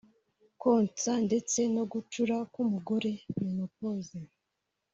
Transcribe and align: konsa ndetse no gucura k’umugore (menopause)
konsa 0.61 1.11
ndetse 1.27 1.59
no 1.75 1.83
gucura 1.93 2.35
k’umugore 2.53 3.11
(menopause) 3.41 4.17